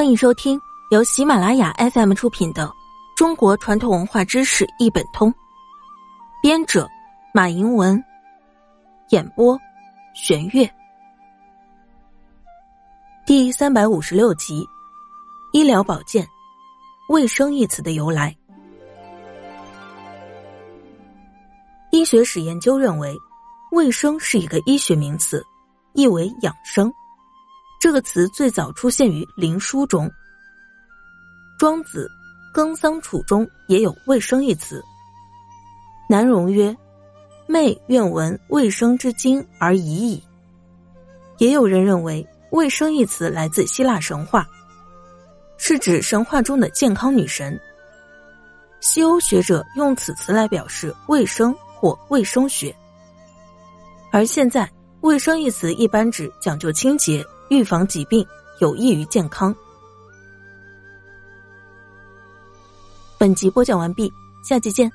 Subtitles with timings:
[0.00, 0.58] 欢迎收听
[0.90, 2.66] 由喜马拉雅 FM 出品的
[3.14, 5.30] 《中国传统文化知识一本通》，
[6.42, 6.88] 编者
[7.34, 8.02] 马迎文，
[9.10, 9.60] 演播
[10.14, 10.66] 玄月。
[13.26, 14.66] 第三百五十六集：
[15.52, 16.26] 医疗保健，
[17.10, 18.34] 卫生一词的由来。
[21.90, 23.14] 医学史研究认为，
[23.72, 25.44] 卫生是一个医学名词，
[25.92, 26.90] 意为养生。
[27.80, 30.06] 这个词最早出现于灵书中，
[31.58, 32.06] 《庄子·
[32.54, 34.84] 耕桑楚》中也有“卫生”一词。
[36.06, 36.76] 南荣曰
[37.48, 40.22] ：“妹愿闻卫生之精而已矣。”
[41.38, 44.46] 也有人认为“卫生”一词来自希腊神话，
[45.56, 47.58] 是指神话中的健康女神。
[48.80, 52.76] 西欧学者用此词来表示卫生或卫生学，
[54.12, 54.70] 而现在
[55.00, 57.26] “卫生”一词一般指讲究清洁。
[57.50, 58.24] 预防疾病
[58.60, 59.52] 有益于健康。
[63.18, 64.12] 本集播讲完毕，
[64.44, 64.90] 下集见。